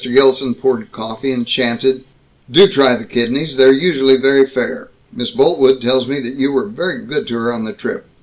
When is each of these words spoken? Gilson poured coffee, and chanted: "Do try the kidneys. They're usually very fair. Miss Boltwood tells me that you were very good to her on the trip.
Gilson 0.09 0.55
poured 0.55 0.91
coffee, 0.91 1.31
and 1.31 1.45
chanted: 1.45 2.03
"Do 2.49 2.65
try 2.65 2.95
the 2.95 3.03
kidneys. 3.03 3.55
They're 3.55 3.71
usually 3.71 4.17
very 4.17 4.47
fair. 4.47 4.89
Miss 5.13 5.29
Boltwood 5.29 5.79
tells 5.79 6.07
me 6.07 6.19
that 6.21 6.33
you 6.33 6.51
were 6.51 6.65
very 6.65 7.05
good 7.05 7.27
to 7.27 7.35
her 7.37 7.53
on 7.53 7.65
the 7.65 7.73
trip. 7.73 8.07